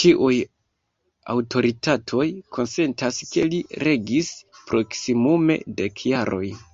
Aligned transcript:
Ĉiuj 0.00 0.34
aŭtoritatoj 1.36 2.28
konsentas 2.58 3.24
ke 3.32 3.48
li 3.56 3.64
regis 3.88 4.32
proksimume 4.70 5.62
dek 5.84 6.08
jarojn. 6.16 6.66